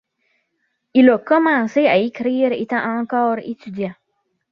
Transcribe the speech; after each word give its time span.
Il 0.95 1.11
a 1.11 1.19
commencé 1.19 1.85
à 1.85 1.97
écrire 1.97 2.51
étant 2.53 2.83
encore 2.99 3.37
étudiant. 3.37 3.93